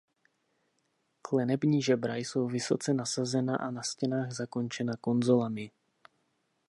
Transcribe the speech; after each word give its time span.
Klenební 1.21 1.81
žebra 1.81 2.15
jsou 2.15 2.47
vysoce 2.47 2.93
nasazena 2.93 3.55
a 3.55 3.71
na 3.71 3.83
stěnách 3.83 4.31
zakončena 4.31 4.93
konzolami. 5.01 5.71